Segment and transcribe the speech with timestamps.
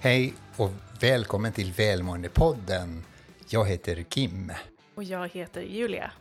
[0.00, 3.04] Hej och välkommen till Välmåendepodden.
[3.48, 4.52] Jag heter Kim.
[4.94, 6.12] Och jag heter Julia.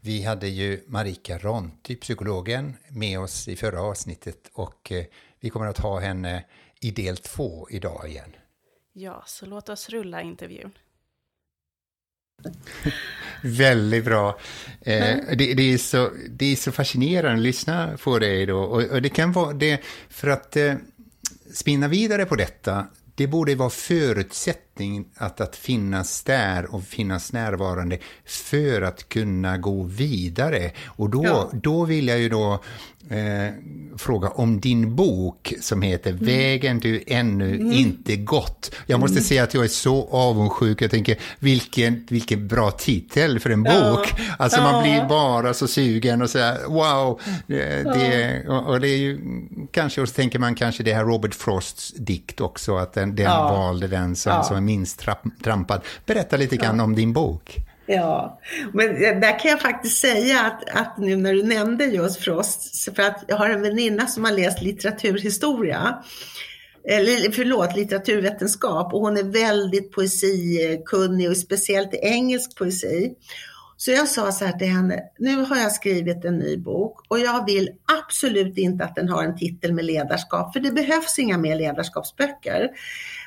[0.00, 5.04] Vi hade ju Marika Ronty, psykologen, med oss i förra avsnittet och eh,
[5.40, 6.44] vi kommer att ha henne
[6.80, 8.30] i del två idag igen.
[8.92, 10.70] Ja, så låt oss rulla intervjun.
[13.42, 14.38] Väldigt bra.
[14.80, 18.58] Eh, det, det, är så, det är så fascinerande att lyssna på dig då.
[18.58, 20.74] Och, och det kan vara det, för att eh,
[21.54, 22.86] spinna vidare på detta,
[23.18, 29.58] det borde vara förutsett förutsättning att, att finnas där och finnas närvarande för att kunna
[29.58, 30.70] gå vidare.
[30.86, 31.50] Och då, ja.
[31.52, 32.60] då vill jag ju då
[33.10, 33.52] eh,
[33.96, 36.24] fråga om din bok som heter mm.
[36.24, 37.72] Vägen du ännu mm.
[37.72, 38.74] inte gått.
[38.86, 39.24] Jag måste mm.
[39.24, 40.82] säga att jag är så avundsjuk.
[40.82, 43.90] Jag tänker, vilken, vilken bra titel för en ja.
[43.90, 44.14] bok.
[44.38, 44.72] Alltså ja.
[44.72, 47.20] man blir bara så sugen och säger wow.
[47.46, 49.20] Det, och det är ju
[49.72, 53.30] kanske, och så tänker man kanske det här Robert Frosts dikt också, att den, den
[53.30, 55.06] valde den som, som är minst
[55.44, 55.80] trampad.
[56.06, 57.56] Berätta lite grann om din bok.
[57.86, 58.40] Ja,
[58.72, 63.02] men där kan jag faktiskt säga att, att nu när du nämnde just Frost, för
[63.02, 66.02] att jag har en väninna som har läst litteraturhistoria,
[66.84, 73.14] eller förlåt, litteraturvetenskap och hon är väldigt poesikunnig och speciellt i engelsk poesi.
[73.76, 77.18] Så jag sa så här till henne, nu har jag skrivit en ny bok och
[77.18, 77.70] jag vill
[78.04, 82.68] absolut inte att den har en titel med ledarskap, för det behövs inga mer ledarskapsböcker.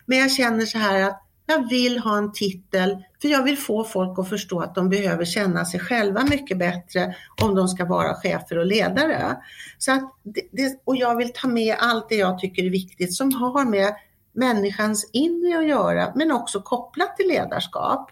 [0.06, 3.84] Men jag känner så här att jag vill ha en titel för jag vill få
[3.84, 8.16] folk att förstå att de behöver känna sig själva mycket bättre om de ska vara
[8.16, 9.38] chefer och ledare.
[9.78, 10.14] Så att
[10.52, 13.96] det, och jag vill ta med allt det jag tycker är viktigt som har med
[14.34, 18.12] människans inre att göra, men också kopplat till ledarskap.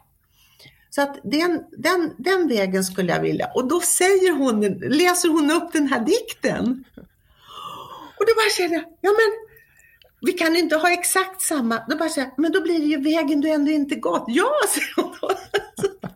[0.89, 3.51] Så att den, den, den vägen skulle jag vilja.
[3.55, 4.61] Och då säger hon,
[4.97, 6.83] läser hon upp den här dikten.
[8.17, 9.48] Och då bara känner jag, ja men
[10.21, 11.83] vi kan inte ha exakt samma.
[11.89, 14.25] Då bara säger men då blir det ju vägen du ändå inte gått.
[14.27, 15.29] Ja, säger hon då.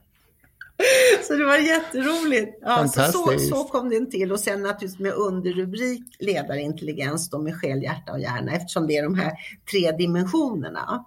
[1.27, 2.57] Så det var jätteroligt.
[2.61, 7.55] Ja, så, så, så, kom den till och sen naturligtvis med underrubrik ledarintelligens då med
[7.55, 9.31] själ, hjärta och hjärna eftersom det är de här
[9.71, 11.05] tre dimensionerna.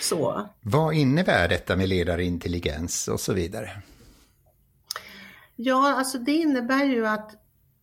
[0.00, 0.48] Så.
[0.60, 3.70] Vad innebär detta med ledarintelligens och så vidare?
[5.56, 7.30] Ja, alltså det innebär ju att,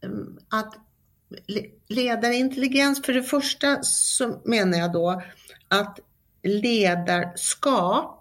[0.03, 0.75] mm, att
[1.87, 5.21] ledarintelligens, för det första så menar jag då
[5.67, 5.99] att
[6.43, 8.19] ledarskap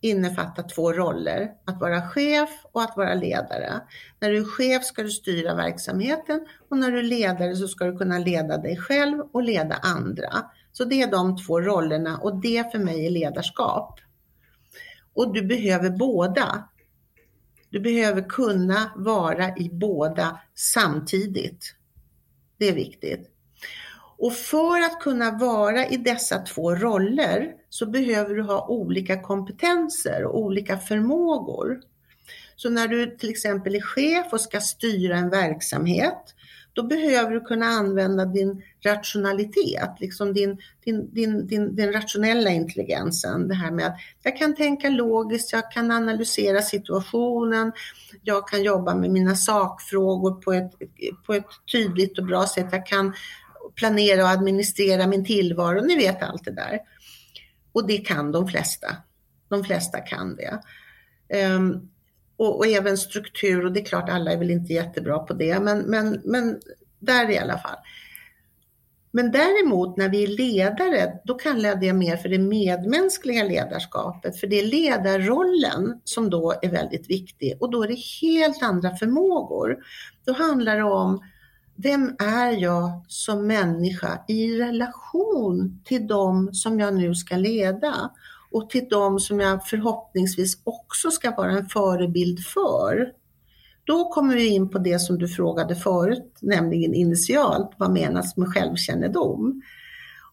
[0.00, 3.80] innefattar två roller, att vara chef och att vara ledare.
[4.20, 7.84] När du är chef ska du styra verksamheten och när du är ledare så ska
[7.84, 10.50] du kunna leda dig själv och leda andra.
[10.72, 14.00] Så det är de två rollerna och det för mig är ledarskap.
[15.14, 16.68] Och du behöver båda.
[17.70, 21.74] Du behöver kunna vara i båda samtidigt.
[22.58, 23.30] Det är viktigt.
[24.18, 30.24] Och för att kunna vara i dessa två roller så behöver du ha olika kompetenser
[30.24, 31.80] och olika förmågor.
[32.56, 36.34] Så när du till exempel är chef och ska styra en verksamhet,
[36.74, 43.48] då behöver du kunna använda din rationalitet, liksom din, din, din, din, din rationella intelligensen.
[43.48, 47.72] Det här med att jag kan tänka logiskt, jag kan analysera situationen,
[48.22, 50.72] jag kan jobba med mina sakfrågor på ett,
[51.26, 52.68] på ett tydligt och bra sätt.
[52.72, 53.14] Jag kan
[53.74, 55.84] planera och administrera min tillvaro.
[55.84, 56.78] Ni vet allt det där.
[57.72, 58.96] Och det kan de flesta.
[59.48, 60.60] De flesta kan det.
[61.46, 61.90] Um,
[62.36, 65.60] och, och, även struktur och det är klart alla är väl inte jättebra på det
[65.60, 66.60] men, men, men
[66.98, 67.76] där i alla fall.
[69.16, 74.40] Men däremot när vi är ledare, då kallar jag det mer för det medmänskliga ledarskapet,
[74.40, 78.96] för det är ledarrollen som då är väldigt viktig och då är det helt andra
[78.96, 79.76] förmågor.
[80.24, 81.20] Då handlar det om
[81.76, 88.10] vem är jag som människa i relation till dem som jag nu ska leda
[88.54, 93.12] och till dem som jag förhoppningsvis också ska vara en förebild för.
[93.84, 98.48] Då kommer vi in på det som du frågade förut, nämligen initialt, vad menas med
[98.48, 99.62] självkännedom?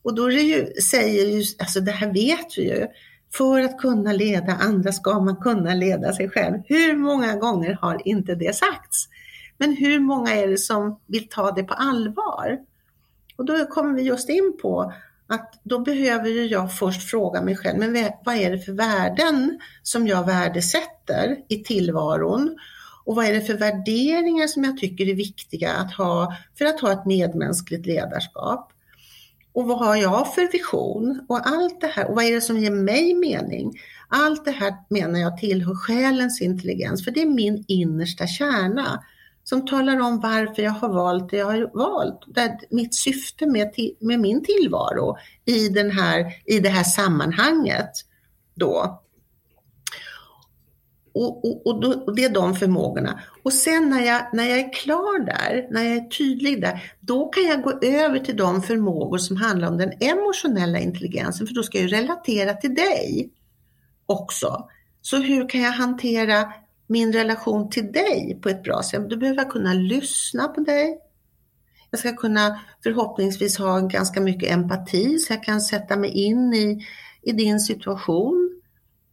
[0.03, 2.87] Och då är det ju, säger ju, alltså det här vet vi ju,
[3.33, 6.61] för att kunna leda andra ska man kunna leda sig själv.
[6.65, 9.07] Hur många gånger har inte det sagts?
[9.57, 12.59] Men hur många är det som vill ta det på allvar?
[13.37, 14.93] Och då kommer vi just in på
[15.31, 19.59] att då behöver ju jag först fråga mig själv, men vad är det för värden
[19.83, 22.57] som jag värdesätter i tillvaron?
[23.05, 26.79] Och vad är det för värderingar som jag tycker är viktiga att ha för att
[26.79, 28.71] ha ett medmänskligt ledarskap?
[29.53, 31.25] Och vad har jag för vision?
[31.29, 33.79] Och allt det här, och vad är det som ger mig mening?
[34.07, 39.03] Allt det här menar jag tillhör själens intelligens, för det är min innersta kärna
[39.51, 42.19] som talar om varför jag har valt det jag har valt.
[42.27, 47.91] Där mitt syfte med, med min tillvaro i, den här, i det här sammanhanget.
[48.53, 49.01] Då.
[51.13, 53.19] Och, och, och, då, och, det är de förmågorna.
[53.43, 57.29] Och sen när jag, när jag är klar där, när jag är tydlig där, då
[57.29, 61.63] kan jag gå över till de förmågor som handlar om den emotionella intelligensen, för då
[61.63, 63.29] ska jag relatera till dig
[64.05, 64.69] också.
[65.01, 66.53] Så hur kan jag hantera
[66.91, 69.09] min relation till dig på ett bra sätt?
[69.09, 70.97] Då behöver jag kunna lyssna på dig.
[71.89, 76.85] Jag ska kunna förhoppningsvis ha ganska mycket empati så jag kan sätta mig in i,
[77.21, 78.61] i din situation.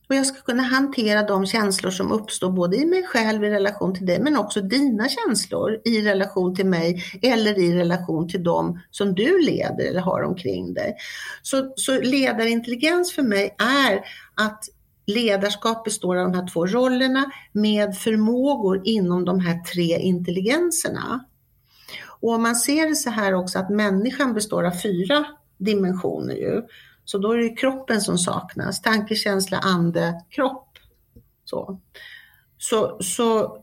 [0.08, 3.94] Och jag ska kunna hantera de känslor som uppstår både i mig själv i relation
[3.94, 8.80] till dig men också dina känslor i relation till mig eller i relation till dem
[8.90, 10.94] som du leder eller har omkring dig.
[11.42, 14.00] Så, så ledarintelligens för mig är
[14.34, 14.64] att
[15.08, 21.25] ledarskap består av de här två rollerna med förmågor inom de här tre intelligenserna.
[22.20, 25.25] Och om man ser det så här också att människan består av fyra
[25.58, 26.62] dimensioner ju.
[27.05, 30.69] Så då är det kroppen som saknas, tanke, känsla, ande, kropp.
[31.44, 31.81] Så,
[32.58, 33.58] så, så,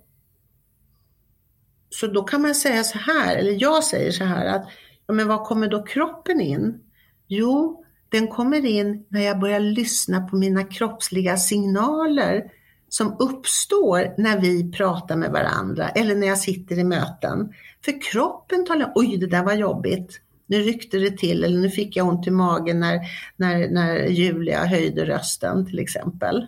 [1.89, 4.67] så då kan man säga så här, eller jag säger så här att,
[5.07, 6.81] ja, men var kommer då kroppen in?
[7.27, 12.43] Jo, den kommer in när jag börjar lyssna på mina kroppsliga signaler
[12.89, 17.53] som uppstår när vi pratar med varandra eller när jag sitter i möten.
[17.85, 21.95] För kroppen talar, oj det där var jobbigt, nu ryckte det till eller nu fick
[21.95, 22.99] jag ont i magen när,
[23.35, 26.47] när, när Julia höjde rösten till exempel.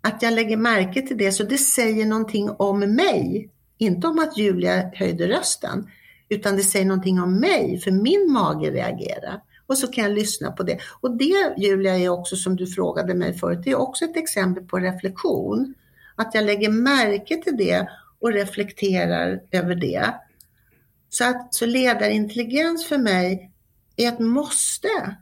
[0.00, 3.50] Att jag lägger märke till det, så det säger någonting om mig.
[3.78, 5.90] Inte om att Julia höjde rösten,
[6.28, 9.40] utan det säger någonting om mig, för min mage reagerar.
[9.72, 10.78] Och så kan jag lyssna på det.
[11.00, 14.64] Och det Julia är också som du frågade mig förut, det är också ett exempel
[14.64, 15.74] på reflektion.
[16.16, 17.88] Att jag lägger märke till det
[18.20, 20.14] och reflekterar över det.
[21.08, 23.50] Så, att, så ledarintelligens för mig
[23.96, 25.16] är ett måste.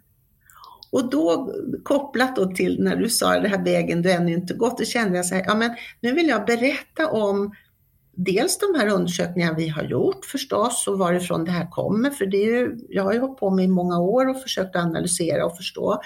[0.90, 1.54] Och då
[1.84, 5.16] kopplat då till när du sa det här vägen du ännu inte gått, då kände
[5.16, 7.54] jag så här, ja men nu vill jag berätta om
[8.24, 12.36] dels de här undersökningarna vi har gjort förstås och varifrån det här kommer, för det
[12.36, 15.56] är ju, jag har ju hållit på med i många år och försökt analysera och
[15.56, 16.00] förstå.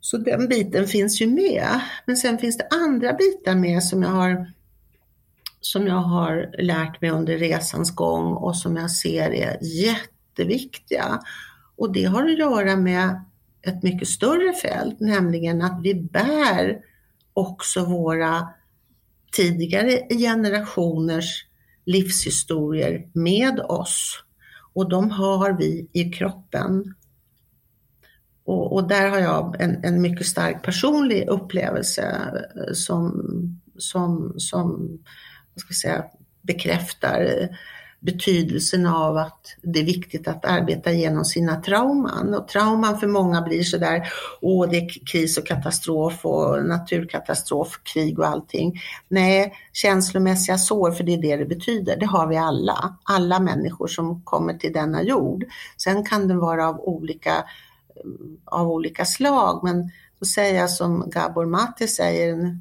[0.00, 1.80] Så den biten finns ju med.
[2.06, 4.52] Men sen finns det andra bitar med som jag har
[5.60, 11.20] som jag har lärt mig under resans gång och som jag ser är jätteviktiga.
[11.76, 13.24] Och det har att göra med
[13.62, 16.78] ett mycket större fält, nämligen att vi bär
[17.32, 18.48] också våra
[19.32, 21.44] tidigare generationers
[21.84, 24.24] livshistorier med oss.
[24.72, 26.94] Och de har vi i kroppen.
[28.44, 32.02] Och, och där har jag en, en, mycket stark personlig upplevelse
[32.56, 33.22] eh, som,
[33.76, 34.98] som, som
[35.56, 36.04] ska säga,
[36.42, 37.48] bekräftar
[38.00, 42.34] betydelsen av att det är viktigt att arbeta igenom sina trauman.
[42.34, 44.08] Och trauman för många blir sådär,
[44.40, 48.80] åh det är kris och katastrof och naturkatastrof, krig och allting.
[49.08, 52.96] Nej, känslomässiga sår, för det är det det betyder, det har vi alla.
[53.02, 55.44] Alla människor som kommer till denna jord.
[55.76, 57.44] Sen kan det vara av olika,
[58.44, 62.58] av olika slag, men då säger jag som Gabor Mate säger,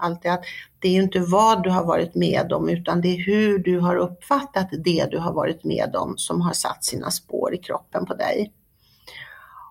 [0.00, 0.44] alltid att
[0.78, 3.96] det är inte vad du har varit med om utan det är hur du har
[3.96, 8.14] uppfattat det du har varit med om som har satt sina spår i kroppen på
[8.14, 8.52] dig.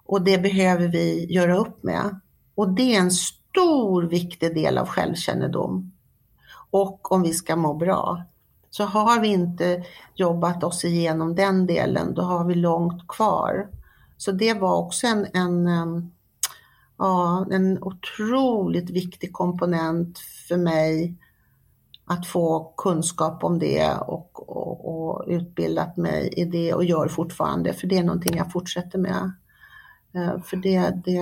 [0.05, 2.19] Och det behöver vi göra upp med.
[2.55, 5.91] Och det är en stor viktig del av självkännedom.
[6.71, 8.23] Och om vi ska må bra.
[8.69, 9.83] Så har vi inte
[10.15, 13.67] jobbat oss igenom den delen, då har vi långt kvar.
[14.17, 16.11] Så det var också en, en ehm,
[16.99, 21.15] ja, en otroligt viktig komponent för mig
[22.05, 27.73] att få kunskap om det och, och, och, utbildat mig i det och gör fortfarande,
[27.73, 29.31] för det är någonting jag fortsätter med.
[30.13, 31.21] Eh, för det, det,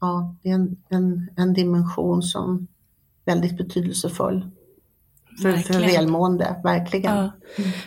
[0.00, 2.66] ja, det är en, en, en dimension som
[3.24, 4.50] är väldigt betydelsefull
[5.42, 7.16] för, välmående, verkligen.
[7.16, 7.32] Ja,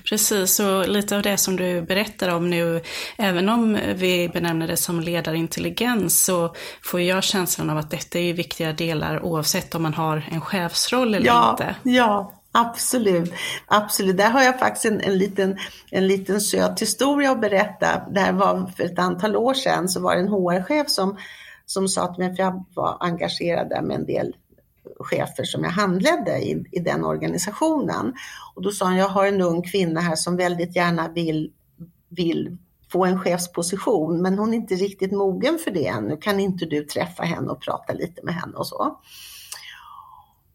[0.10, 2.82] precis, och lite av det som du berättar om nu,
[3.18, 8.34] även om vi benämner det som ledarintelligens så får jag känslan av att detta är
[8.34, 11.76] viktiga delar oavsett om man har en chefsroll eller ja, inte.
[11.84, 13.34] Ja, Absolut,
[13.68, 14.18] absolut.
[14.18, 15.58] Där har jag faktiskt en, en, liten,
[15.92, 18.02] en liten söt historia att berätta.
[18.12, 21.18] Det här var för ett antal år sedan, så var det en HR-chef som,
[21.66, 24.36] som sa till mig, för jag var engagerad där med en del
[25.00, 28.14] chefer som jag handledde i, i den organisationen.
[28.56, 31.52] Och då sa han, jag har en ung kvinna här som väldigt gärna vill,
[32.10, 32.58] vill
[32.92, 36.18] få en chefsposition, men hon är inte riktigt mogen för det ännu.
[36.18, 39.00] Kan inte du träffa henne och prata lite med henne och så?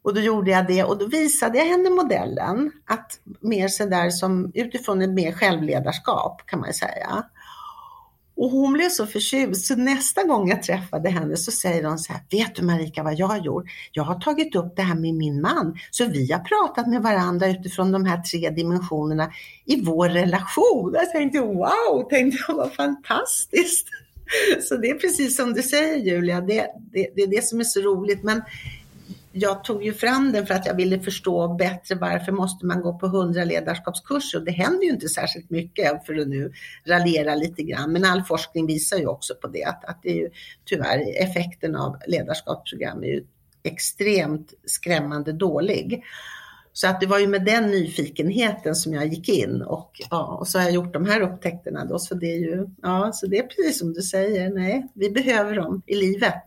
[0.02, 4.50] Och då gjorde jag det och då visade jag henne modellen, att mer sådär som
[4.54, 7.24] utifrån ett mer självledarskap kan man säga.
[8.40, 12.12] Och hon blev så förtjust, så nästa gång jag träffade henne så säger hon så
[12.12, 13.64] här, vet du Marika vad jag har gjort?
[13.92, 17.48] Jag har tagit upp det här med min man, så vi har pratat med varandra
[17.48, 19.32] utifrån de här tre dimensionerna
[19.64, 20.94] i vår relation.
[20.94, 23.86] Jag tänkte wow, tänkte jag, vad fantastiskt.
[24.62, 27.64] Så det är precis som du säger Julia, det, det, det är det som är
[27.64, 28.22] så roligt.
[28.22, 28.42] Men
[29.32, 32.98] jag tog ju fram den för att jag ville förstå bättre varför måste man gå
[32.98, 36.52] på hundra ledarskapskurser och det händer ju inte särskilt mycket för att nu
[36.84, 37.92] raljera lite grann.
[37.92, 40.30] Men all forskning visar ju också på det att, att det är ju
[40.64, 43.24] tyvärr effekten av ledarskapsprogram är ju
[43.62, 46.04] extremt skrämmande dålig.
[46.72, 50.48] Så att det var ju med den nyfikenheten som jag gick in och, ja, och
[50.48, 51.98] så har jag gjort de här upptäckterna då.
[51.98, 55.56] Så det är ju, ja, så det är precis som du säger, nej, vi behöver
[55.56, 56.44] dem i livet.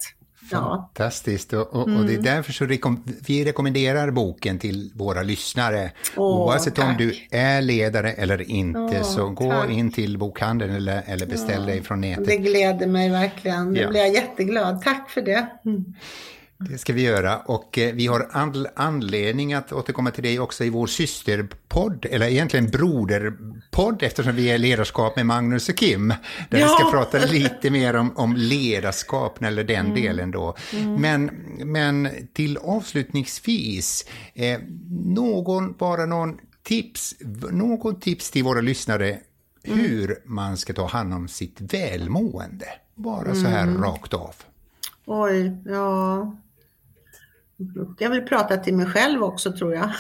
[0.50, 1.54] Fantastiskt.
[1.54, 2.00] Och, och, mm.
[2.00, 2.36] och, det är mm.
[2.36, 5.92] därför så rekom vi rekommenderar boken till våra lyssnare.
[6.16, 6.86] Åh, Oavsett tack.
[6.86, 9.70] om du är ledare eller inte, Åh, så gå tack.
[9.70, 11.66] in till bokhandeln eller, eller beställ ja.
[11.66, 12.26] dig från nätet.
[12.26, 13.72] Det gläder mig verkligen.
[13.72, 13.90] Nu ja.
[13.90, 14.82] blir jag jätteglad.
[14.82, 15.48] Tack för det.
[15.66, 15.86] Mm.
[16.58, 18.30] Det ska vi göra och eh, vi har
[18.76, 24.58] anledning att återkomma till det också i vår systerpodd, eller egentligen broderpodd eftersom vi är
[24.58, 26.08] ledarskap med Magnus och Kim.
[26.08, 26.18] Där
[26.50, 26.58] ja.
[26.58, 30.02] vi ska prata lite mer om, om ledarskap, eller den mm.
[30.02, 30.56] delen då.
[30.74, 31.02] Mm.
[31.02, 31.26] Men,
[31.72, 34.60] men till avslutningsvis, eh,
[35.06, 37.16] någon, bara någon tips,
[37.52, 39.20] någon tips till våra lyssnare
[39.64, 39.80] mm.
[39.80, 42.68] hur man ska ta hand om sitt välmående.
[42.96, 43.84] Bara så här mm.
[43.84, 44.36] rakt av.
[45.06, 46.36] Oj, ja.
[48.00, 49.92] Jag vill prata till mig själv också tror jag.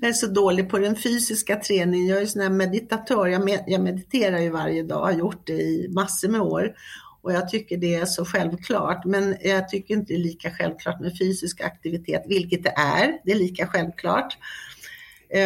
[0.00, 2.06] jag är så dålig på den fysiska träningen.
[2.06, 3.26] Jag är sån här meditatör.
[3.26, 6.74] Jag, med, jag mediterar ju varje dag, har gjort det i massor med år.
[7.22, 9.04] Och jag tycker det är så självklart.
[9.04, 13.18] Men jag tycker inte det är lika självklart med fysisk aktivitet, vilket det är.
[13.24, 14.38] Det är lika självklart.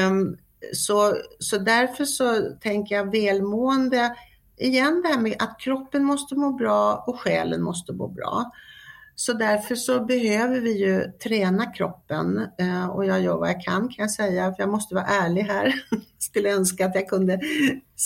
[0.09, 0.37] Um,
[0.73, 4.16] så, så därför så tänker jag välmående,
[4.57, 8.52] igen det här med att kroppen måste må bra och själen måste må bra.
[9.14, 13.88] Så därför så behöver vi ju träna kroppen eh, och jag gör vad jag kan
[13.88, 15.75] kan jag säga, för jag måste vara ärlig här.
[16.19, 17.40] Skulle önska att jag kunde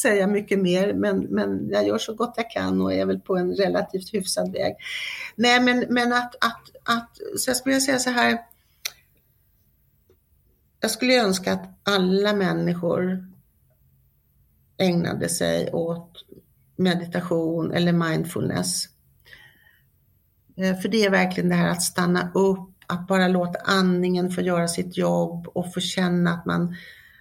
[0.03, 3.37] säga mycket mer, men, men jag gör så gott jag kan och är väl på
[3.37, 4.77] en relativt hyfsad väg.
[5.37, 8.39] Nej, men, men att, att, att, så jag skulle säga så här.
[10.81, 13.27] Jag skulle önska att alla människor
[14.79, 16.25] ägnade sig åt
[16.77, 18.96] meditation eller mindfulness
[20.57, 24.41] Eh, för det är verkligen det här att stanna upp, att bara låta andningen få
[24.41, 26.77] göra sitt jobb och få känna att man,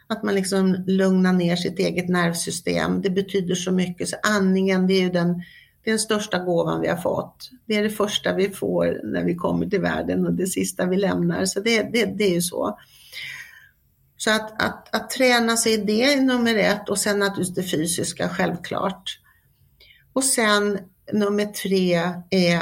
[0.08, 3.02] att man liksom lugnar ner sitt eget nervsystem.
[3.02, 4.10] Det betyder så mycket.
[4.10, 5.34] Så andningen, det är ju den,
[5.84, 7.50] det är den största gåvan vi har fått.
[7.66, 10.98] Det är det första vi får när vi kommer till världen och det sista vi
[10.98, 11.46] lämnar.
[11.46, 12.80] Så det, det, det är ju så.
[14.18, 17.78] Så att, att, att träna sig i det är nummer ett och sen naturligtvis det
[17.78, 19.20] fysiska, självklart.
[20.14, 20.80] Och sen
[21.14, 22.62] nummer tre är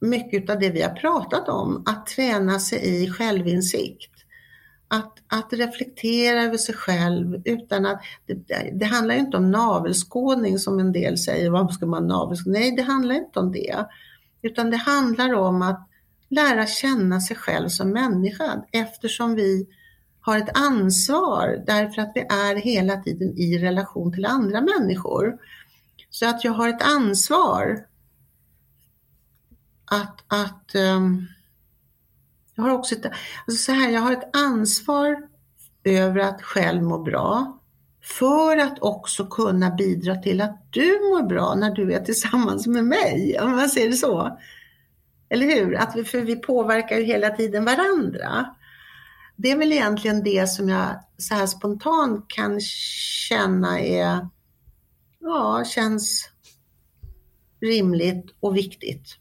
[0.00, 4.12] mycket av det vi har pratat om, att träna sig i självinsikt.
[4.88, 10.78] Att, att reflektera över sig själv utan att, det, det handlar inte om navelskådning som
[10.78, 12.58] en del säger, vad ska man navelskåda?
[12.58, 13.86] Nej, det handlar inte om det.
[14.42, 15.88] Utan det handlar om att
[16.28, 19.66] lära känna sig själv som människa eftersom vi
[20.20, 25.38] har ett ansvar därför att vi är hela tiden i relation till andra människor.
[26.10, 27.86] Så att jag har ett ansvar
[29.86, 31.26] att, att um,
[32.54, 33.06] jag har också ett,
[33.46, 35.28] alltså så här, jag har ett ansvar
[35.84, 37.60] över att själv må bra
[38.02, 42.84] för att också kunna bidra till att du mår bra när du är tillsammans med
[42.84, 44.38] mig, om man säger det så.
[45.28, 45.76] Eller hur?
[45.76, 48.54] Att vi, för vi påverkar ju hela tiden varandra.
[49.36, 52.60] Det är väl egentligen det som jag så här spontant kan
[53.28, 54.28] känna är,
[55.20, 56.30] ja, känns
[57.60, 59.16] rimligt och viktigt.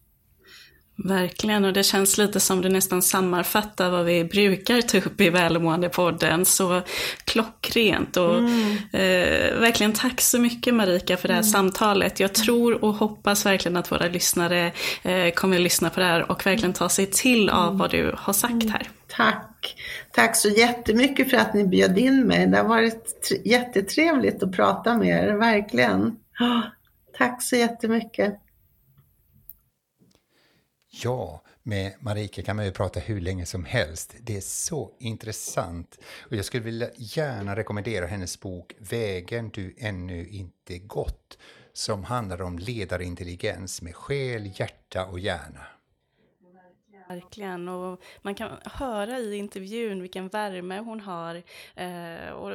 [0.98, 5.30] Verkligen, och det känns lite som det nästan sammanfattar vad vi brukar ta upp i
[5.30, 6.46] Välmående-podden.
[6.46, 6.82] Så
[7.24, 8.72] klockrent och mm.
[8.92, 11.52] eh, verkligen tack så mycket Marika för det här mm.
[11.52, 12.20] samtalet.
[12.20, 14.72] Jag tror och hoppas verkligen att våra lyssnare
[15.04, 17.78] eh, kommer att lyssna på det här och verkligen ta sig till av mm.
[17.78, 18.90] vad du har sagt här.
[19.08, 19.76] Tack!
[20.12, 22.48] Tack så jättemycket för att ni bjöd in mig.
[22.48, 26.16] Det har varit jättetrevligt att prata med er, verkligen.
[27.18, 28.45] Tack så jättemycket.
[31.04, 34.16] Ja, med Marika kan man ju prata hur länge som helst.
[34.22, 36.00] Det är så intressant.
[36.30, 41.38] Och jag skulle vilja gärna rekommendera hennes bok Vägen du ännu inte gått
[41.74, 45.68] som handlar om ledarintelligens med själ, hjärta och hjärna.
[47.08, 51.44] Verkligen, och man kan höra i intervjun vilken värme hon har.
[51.76, 52.52] Eh, och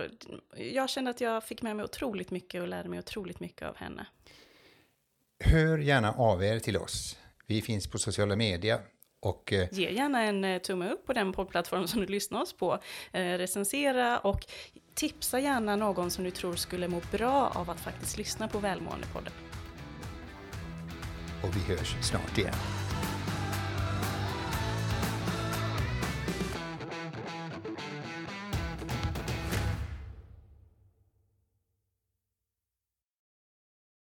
[0.57, 3.77] jag kände att jag fick med mig otroligt mycket och lärde mig otroligt mycket av
[3.77, 4.07] henne.
[5.45, 7.20] Hör gärna av er till oss.
[7.51, 8.81] Vi finns på sociala medier.
[9.23, 12.53] Och, eh, Ge gärna en eh, tumme upp på den poddplattform som du lyssnar oss
[12.53, 12.79] på.
[13.13, 14.47] Eh, recensera och
[14.95, 19.33] tipsa gärna någon som du tror skulle må bra av att faktiskt lyssna på Välmåendepodden.
[21.43, 22.55] Och vi hörs snart igen.